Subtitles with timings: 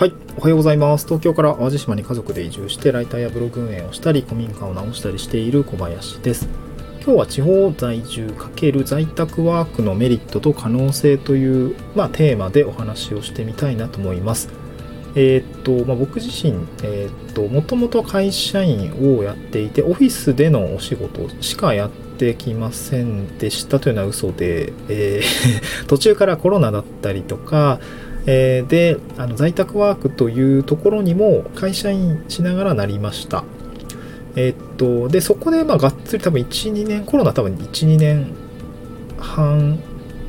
[0.00, 1.04] はい、おはようございます。
[1.04, 6.48] 東京から淡路島に家族で移住して、ライターやブログ運営をしたり、古民家を直したりしている小林です。
[7.04, 14.48] 今日は地方在住×在宅ワークのメリットと可能性という、まあ、テーマでお話をしてみたいなと思います。
[15.16, 27.80] えーっと、まあ、僕自身、えーっと、もともと会社員をやっていて、オフィスでのお仕事しかやってきませんでしたというのは嘘で、えー 途中からコロナだったりとか、
[28.26, 33.44] えーであの在宅ワークというところにも会社員しながらなりました。
[34.36, 38.32] えーっと、で、そこで、まあ、がっつり多分1、2年、コロナ多分1、2年
[39.18, 39.78] 半、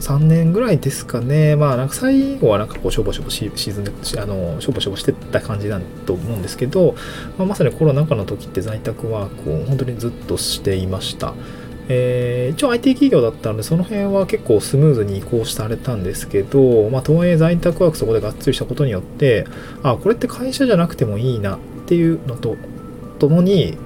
[0.00, 1.56] 3年ぐらいですかね。
[1.56, 6.94] まあ、なんか最後はなんかこう、しょぼしょぼし沈んで、あの、しょぼしょぼしてた感じなんと思うんですけど、
[7.38, 11.34] まあ、まさにコロナ禍の時って在宅ワークを本当にずっとしていました。
[11.88, 19.46] えー一応 IT 企業だったのでその辺は結構スムーズに移行されたんですけど、まあ、とはいえ在宅ワークそこでがっつりしたことによって
[19.82, 22.56] あこれって会社じゃなくてもいいなっていうのと
[23.18, 23.78] ともに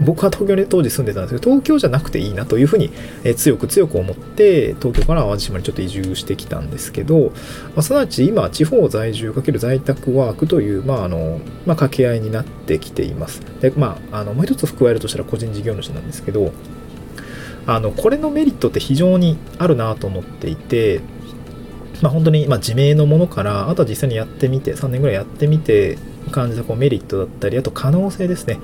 [0.00, 2.90] 僕は東京に当時住んでたんですけど東京じゃなくていいなというふうに、
[3.24, 7.30] えー強く強く思って東京から淡路島にちょっと移住してきたんですけど、
[7.74, 13.40] まあ、すなわち今地方在住×在宅ワークという、まああのまあ、掛け合いになってきています。
[13.60, 16.52] で、まあ、あのもう一つ加えるとしたら個人事業主なんですけど
[17.66, 21.00] あのこれのメリットって非常にあるなと思っていて、
[22.02, 25.98] まあ、本当にまあ自明のものからあとは実際にやってみて3年ぐらいやってみて
[26.30, 28.58] 感じたこうメリットだったりあと可能性ですね。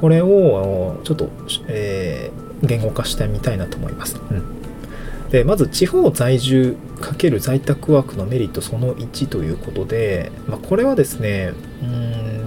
[0.00, 1.30] これをちょっと、
[1.68, 11.86] えー言語化してみたいなと思います、うん、でまず地方在住×在宅ワークのメリットその1ということで、まあ、これはですねう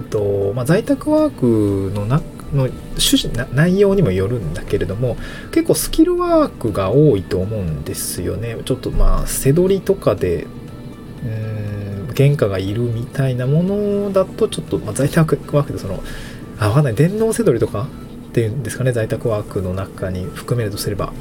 [0.00, 5.16] んと、まあ、在宅ワークの中の趣旨な内容にもよるんだけれども
[5.50, 8.56] 結構スキルワークが多いと思うんですよね。
[8.64, 16.02] ちょっとまあ背取りとかでうーん原価がいるみたいなものだとちょっと、まあ、在宅ワークでその
[16.58, 16.94] あわかんない。
[16.94, 17.88] 電脳背取りとか
[18.28, 18.92] っていうんですかね。
[18.92, 21.12] 在宅ワークの中に含めるとすれば。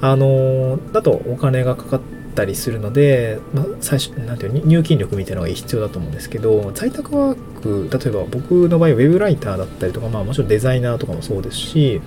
[0.00, 2.00] あのだとお金がかかっ
[2.34, 12.00] たりするので、まあ、最初なんていう入金力みたいなのが必要だと思うんですけど在宅ワーク例えば僕の場合ウェブライターだったりとか、まあ、もちろんデザイナーとかもそうですし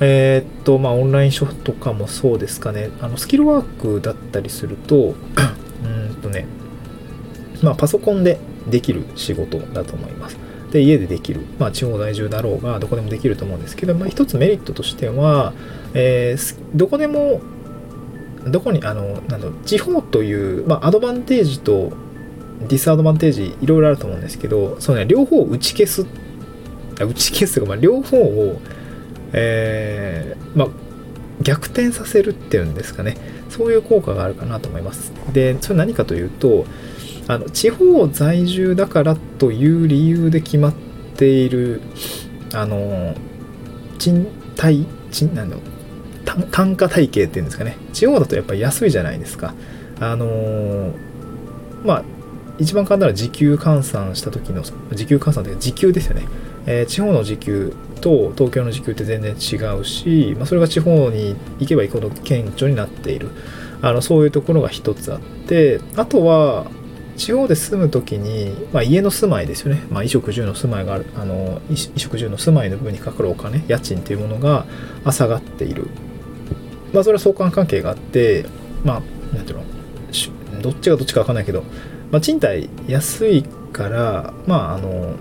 [0.00, 2.90] えーっとまあオンラインショップとかもそうですかね。
[3.00, 5.14] あのスキルワークだったりすると
[5.84, 6.46] うんとね
[7.62, 8.38] まあパソコンで
[8.68, 10.36] できる仕事だと思います。
[10.72, 15.52] で家でできる、まあ、地方在住だろうがどこでもできると思うんですけど、まあ、一つメリットとしては、
[15.94, 17.40] えーどこでも
[18.46, 21.92] どこにあのなん地方という、まあ、アドバンテージと
[22.68, 26.06] ディスアドバンテージいろいろあると思うんですけどその、ね、両方を打ち消す。
[26.98, 28.60] 打ち消すとか、まあ、両方を、
[29.32, 30.68] えーまあ、
[31.42, 33.16] 逆転させるっていうんですかね。
[33.48, 35.12] そういう効果があるかなと思います。
[35.32, 36.64] でそれ何かというと
[37.28, 40.74] あの地方在住だからという理由で決まっ
[41.16, 41.80] ている
[42.52, 43.14] あの
[43.98, 47.76] 賃貸賃なんだろう単価体系っていうんですかね。
[47.92, 49.54] 地方だとやっぱり安いじゃないですか。
[50.00, 50.92] あの
[51.84, 52.04] まあ
[52.58, 54.62] 一番簡単な時給換算した時の
[54.92, 56.22] 時給換算というか時給ですよね、
[56.66, 63.30] えー地方の時給と東京の時給って全然違うし、まあ、それが地方に行けば行くほど顕著になっている。
[63.80, 66.66] あのそういうところが一つあってあとは
[67.16, 74.66] 地方で住む時に、まあ、家の住まいですよね、まあ、衣食住の住まいがあるあの衣食住の住まいの部分にかかるお金家賃というものが
[75.10, 75.88] 下がっている。
[76.92, 78.46] まあそれは相関関係があって
[78.84, 79.64] まあなんていうの
[80.60, 81.64] どっちがどっちか分かんないけど、
[82.10, 85.14] まあ、賃貸安いからまああの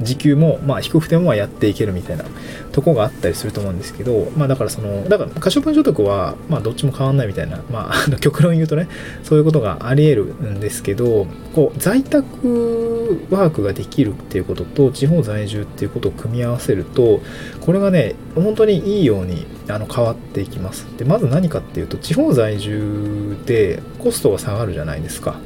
[0.00, 2.24] 時給もまあ低くてもやっていけるみたいな
[2.72, 8.88] とこがあったりすると思うんですけどまあだからそのだから可処分所得はまあどっちも変わんないみたいなまああの極論言うとね
[9.22, 17.20] そういうことがあり得るんですけどこう在宅ワークができるっていうことと地方在住っていうことを組み合わせると
[17.60, 20.86] これがね本当にいいようにあの変わっていきます。
[20.96, 25.36] でまず何かっていうと地方在住でコストが下がるじゃないですか。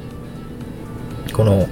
[1.33, 1.67] このなん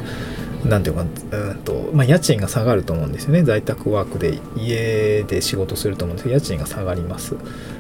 [0.66, 1.02] 何ていうか
[1.32, 3.44] うんと、まあ、家賃が下がると思うんですよね。
[3.44, 7.36] 在宅ワークで家で仕事すると思うんですけど家賃が下がります。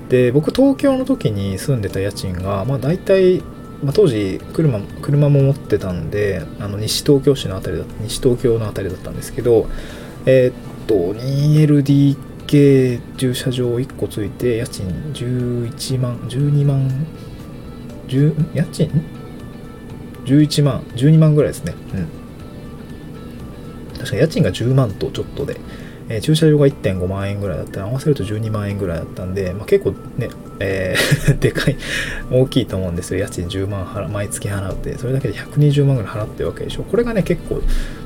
[0.09, 3.41] で僕東京の時に住んでた家賃がまあ大体
[3.83, 9.67] まあ、当時車車も持ってたんであの西東京市のあたりだ西東京のあたりだったんですけど
[10.25, 16.89] えーっと 2LDK 駐車場1個ついて家賃11万12万
[18.07, 18.87] 10家賃？
[18.87, 19.23] ん
[20.25, 21.73] 11万12万ぐらいですね。
[21.93, 22.22] うん。
[24.03, 25.57] 確か家賃が10万とちょっとで、
[26.09, 30.29] えー駐車場が1.5万円ぐらいだったら合わせると12万円ぐらいだったんで、まあ、結構ね、
[30.59, 31.77] えー でかい、
[32.29, 33.19] 大きいと思うんですよ。
[33.21, 36.83] 家賃10万払毎月払って、それだけで120万ぐらい払ってるわけでしょ。
[36.83, 37.61] これがね、結構、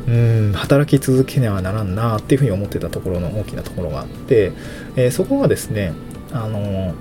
[0.08, 4.52] うん、働き続けねばならんなっていうふうに思ってたところの大きなところがあって、
[4.96, 5.94] えー、そこがですね、
[6.32, 6.94] あの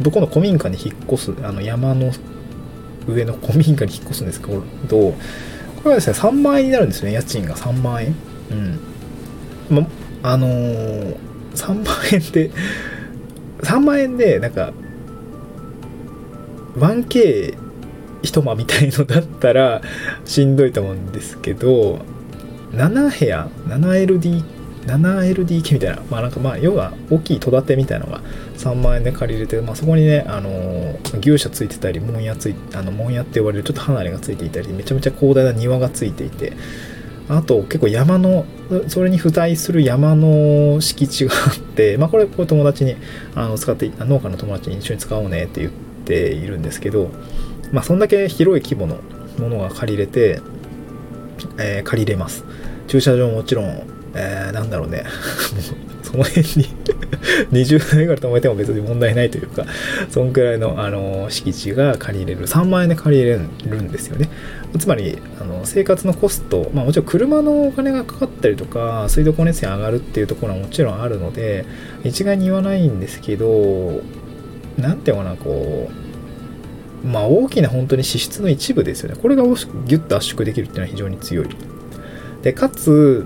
[0.00, 2.10] どこの古民家に引っ越す、あの山の
[3.06, 4.48] 上の古民家に引っ越すんですけ
[4.88, 5.14] ど、
[5.84, 8.14] これはですね、3万円になるんですね、家賃が3万円。
[8.50, 8.80] うん。
[9.68, 9.86] ま、
[10.22, 11.16] あのー、
[11.52, 12.50] 3万円で、
[13.60, 14.72] 3万円で、なんか、
[16.76, 17.54] 1K
[18.22, 19.82] 一間みたいのだったら
[20.24, 21.98] しんどいと思うんですけど、
[22.72, 24.42] 7部屋 7LD
[24.86, 28.20] 7LDK みたいな、まあなんかまあ、要は大きい戸建てみたいなのが
[28.58, 36.52] 3万円で借りれて、まあそこにね、あの牛舎ついてたり、門屋ついあの、門屋って呼ばれるちょっと離れがついていたり、めちゃめちゃ広大な庭がついていて、
[37.28, 38.44] あと結構山の、
[38.88, 42.96] それに付帯する山の敷地があって、まあこれ、これ友達に
[43.34, 45.72] あの使って、農家の友達に一緒に使おうねって言っ
[46.04, 47.10] ているんですけど、
[47.72, 48.98] まあそんだけ広い規模の
[49.38, 50.40] ものが借りれて、
[51.58, 52.44] えー、借りれます。
[52.86, 55.04] 駐車場もちろんえー、なんだろうね、
[56.02, 56.68] その辺に
[57.50, 59.66] 20台ぐらい止めても別に問題ないというか、
[60.08, 64.28] そんくらいの、あの敷地が借りれる、3万円で借りれるんですよね。
[64.78, 71.64] つまり、あの生活のコスト、まあもちろん車のお金がかかったりとか、水道光熱費上がるっていうところはもちろんあるので、
[72.04, 74.00] 一概に言わないんですけど、
[74.78, 75.90] なんていうかな、こ
[77.04, 79.16] う、まあ大きな本当に支出の一部ですよね。
[79.20, 81.48] これがギュッと圧縮できるっていうのは非常に強い。
[82.44, 83.24] で、かつ、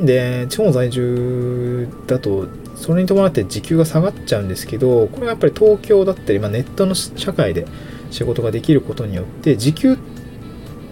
[0.00, 7.66] で、地方在住だと、それに伴って時給が下がっちゃうんですけど、これはやっぱり東京だったり、まあ、ネットの社会で
[8.10, 9.98] 仕事ができることによって、時給、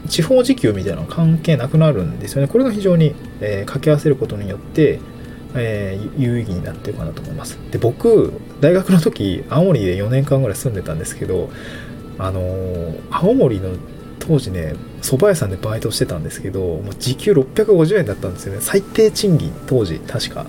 [0.07, 2.49] 地方時給みたいなの関係なくなるんですよね。
[2.49, 5.01] これが非常に、えー、掛け合わせることによって、
[5.55, 7.59] えー、有意義になってるかなと思います。
[7.71, 11.49] で、僕、大学の時、青森で4年間ぐらい住んでたんですけど、
[12.19, 13.71] あのー、青森の
[14.27, 18.61] 当時ね、蕎麦屋さんでバイトしてたんですけど、もう時給650円だったんですよね。
[18.63, 20.47] 最低賃金、当時、確か。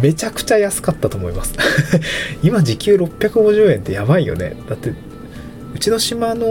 [0.00, 1.54] めちゃくちゃ安かったと思います。
[2.42, 4.56] 今時給650円ってやばいよね。
[4.68, 4.92] だって、
[5.74, 6.46] うちの島の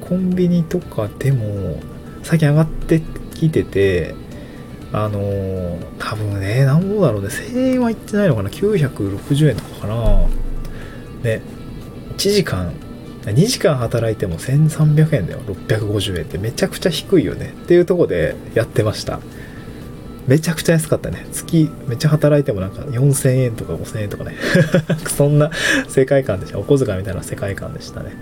[0.00, 1.80] コンビニとかでも、
[2.22, 3.02] 最近上がって
[3.34, 4.14] きてて、
[4.92, 10.26] あのー、多分ね、なんぼだろうね、1000円はいってないのかな、960円とかかな。
[11.24, 11.42] ね、
[12.16, 12.72] 1時間
[13.24, 15.40] 2時間働いても1300円だよ。
[15.40, 16.38] 650円って。
[16.38, 17.54] めちゃくちゃ低いよね。
[17.64, 19.20] っていうとこでやってました。
[20.26, 21.26] めちゃくちゃ安かったね。
[21.32, 24.36] 月めっちゃ働いてもなんか4000円とか5000円とかね。
[25.08, 25.50] そんな
[25.88, 26.58] 世界観でした。
[26.58, 28.14] お小遣いみたいな世界観でしたね。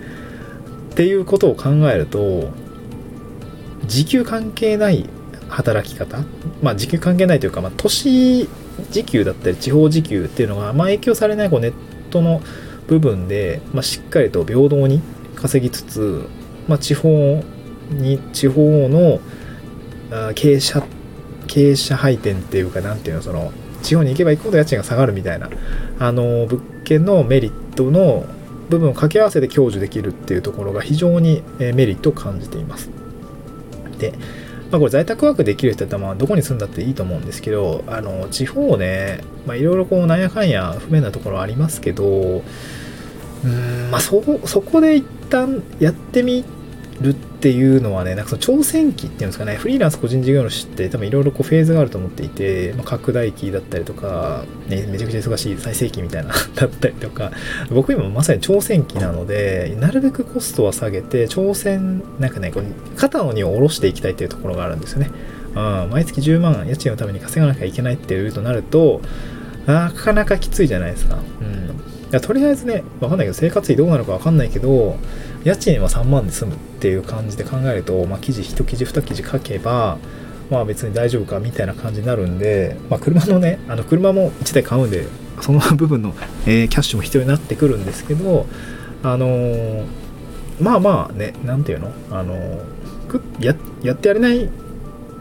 [0.91, 2.49] っていうことを考えると
[3.85, 5.07] 時給関係ない
[5.47, 6.19] 働き方
[6.61, 8.49] まあ時給関係ないというか、まあ、都市
[8.91, 11.73] 時給だったり地方時給っていうのが、まあ、影響されないこうネッ
[12.09, 12.41] トの
[12.89, 15.01] 部分で、まあ、しっかりと平等に
[15.35, 16.27] 稼ぎつつ、
[16.67, 17.43] まあ、地方
[17.91, 19.19] に地方の
[20.33, 20.83] 経営者
[21.47, 23.51] 経営者配点っていうかなんていうのその
[23.83, 25.49] 地方に行けば行くほど家賃が下がるみたいな
[25.99, 28.25] あの物件のメリットの
[28.69, 32.89] 部分を掛け合わせて享受できるっていうところが非常にメリットを感じています。
[33.97, 34.13] で、
[34.71, 42.43] まあ、これ在宅ワークできる人ってまあどこに住んだっていいと思うんですけどあの地方ねいろいろこうなんやかんや不便なところありますけど
[43.43, 46.43] うんまあそそこで一旦やってみ
[47.01, 57.31] るってっていうのはねなんかその挑戦期っていうんですかねフリーランス個人事業主って多分いろいろこうフェーズがあると思っていて、まあ、拡大期だったりとか、ね、めちゃくちゃ忙しい最盛期みたいな だったりとか
[57.71, 62.63] 僕今まさに挑戦期なのでなるべくコストは下げて挑戦なんかねこう
[62.97, 65.09] 肩の荷を下ろしていきたいっていうところがあるんですよね、
[65.55, 68.99] うん、毎月10万家賃のために稼がなきゃいけないっていうとなると
[69.65, 71.68] なかなかきついじゃないですか、うん。
[72.11, 74.97] やとりあえずね、わかんないけど、生活費どうなるかわかんないけど、
[75.43, 79.97] 家賃は3万で済むっていう感じで考えると、まあ、記事1記事2記事書けば、
[80.49, 85.05] まあ別に大丈夫かみたいな感じになるんで、まあ車のね、あの車も1台買うんで、
[85.41, 86.13] その部分の、
[86.45, 88.47] えー、キャッシュも必要になってくるんですけど、
[89.03, 89.85] あのー、
[90.59, 91.91] まあまあね、なんていうの？
[92.11, 94.49] あのー、ややってやれない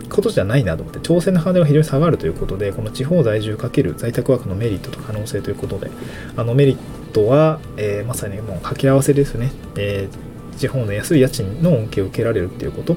[0.09, 5.91] ことじゃないなと思って、挑戦のハードルが非常に下がるということで、この地方在住かける在宅ワークのメリットと可能性ということで、
[6.37, 9.53] あのメリットは、えー、まさにもう掛け合わせですね。
[9.77, 12.97] えー、地方の安い家賃の恩恵を受けられるっていうこと。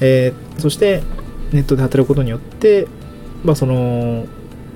[0.00, 1.02] えー、そして、
[1.52, 2.86] ネットで働くことによって、
[3.44, 4.26] まあ、その、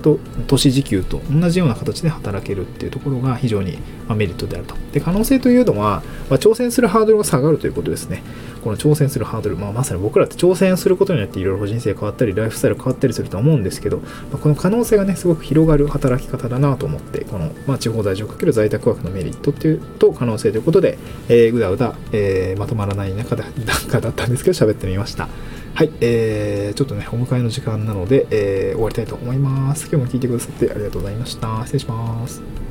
[0.01, 3.79] と都市時給と同じような形で働けるっていうところが非常に
[4.15, 4.75] メリットであると。
[4.93, 8.23] で可能性というのは、まあ、挑戦するハードルが下がるということですね。
[8.63, 14.05] この挑戦するハードル、まあ、まさに僕らって挑戦することによっていろいろ人生変わったりライフスタイル変わったりすると思うんですけど、ま
[14.35, 25.29] あ、この可能性がねすごく広がる働き方だなと思ってこの、まあ、地方在住かける在宅ワークのメリットっていうと可能性ということで、えー、うだうだ、えー、まとまらない中で中だったんですけど喋ってみました
[25.75, 29.89] はい、えー、ちょっとねお迎えの時間なので、えー、終わりたいと思います。
[29.91, 31.63] 今日も聞いてくださってありがとうございました。
[31.63, 32.70] 失礼します。